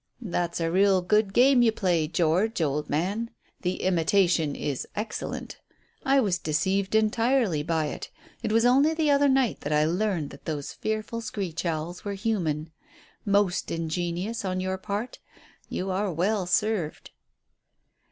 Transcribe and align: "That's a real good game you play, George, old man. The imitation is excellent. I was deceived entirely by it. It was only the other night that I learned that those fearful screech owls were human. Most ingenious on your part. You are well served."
"That's 0.23 0.59
a 0.59 0.71
real 0.71 1.03
good 1.03 1.31
game 1.31 1.61
you 1.61 1.71
play, 1.71 2.07
George, 2.07 2.59
old 2.59 2.89
man. 2.89 3.29
The 3.61 3.83
imitation 3.83 4.55
is 4.55 4.87
excellent. 4.95 5.59
I 6.03 6.19
was 6.19 6.39
deceived 6.39 6.95
entirely 6.95 7.61
by 7.61 7.85
it. 7.85 8.09
It 8.41 8.51
was 8.51 8.65
only 8.65 8.95
the 8.95 9.11
other 9.11 9.29
night 9.29 9.59
that 9.59 9.71
I 9.71 9.85
learned 9.85 10.31
that 10.31 10.45
those 10.45 10.73
fearful 10.73 11.21
screech 11.21 11.67
owls 11.67 12.03
were 12.03 12.15
human. 12.15 12.71
Most 13.27 13.69
ingenious 13.69 14.43
on 14.43 14.59
your 14.59 14.79
part. 14.79 15.19
You 15.69 15.91
are 15.91 16.11
well 16.11 16.47
served." 16.47 17.11